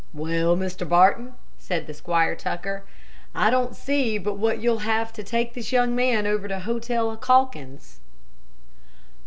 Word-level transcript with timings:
"Well, 0.15 0.57
Mr. 0.57 0.89
Barton," 0.89 1.35
said 1.59 1.95
Squire 1.95 2.35
Tucker, 2.35 2.83
"I 3.35 3.51
don't 3.51 3.75
see 3.75 4.17
but 4.17 4.33
what 4.33 4.59
you'll 4.59 4.79
have 4.79 5.13
to 5.13 5.21
take 5.21 5.53
this 5.53 5.71
young 5.71 5.95
man 5.95 6.25
over 6.25 6.47
to 6.47 6.61
Hotel 6.61 7.15
Calkins." 7.17 7.99